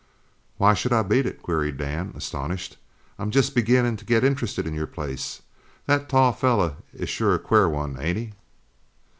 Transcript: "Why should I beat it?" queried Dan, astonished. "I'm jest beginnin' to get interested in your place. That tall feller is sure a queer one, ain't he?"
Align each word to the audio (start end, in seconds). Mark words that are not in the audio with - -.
"Why 0.57 0.73
should 0.73 0.91
I 0.93 1.03
beat 1.03 1.27
it?" 1.27 1.43
queried 1.43 1.77
Dan, 1.77 2.13
astonished. 2.15 2.77
"I'm 3.19 3.29
jest 3.29 3.53
beginnin' 3.53 3.97
to 3.97 4.03
get 4.03 4.23
interested 4.23 4.65
in 4.65 4.73
your 4.73 4.87
place. 4.87 5.43
That 5.85 6.09
tall 6.09 6.31
feller 6.33 6.77
is 6.91 7.07
sure 7.07 7.35
a 7.35 7.37
queer 7.37 7.69
one, 7.69 7.97
ain't 7.99 8.17
he?" 8.17 8.33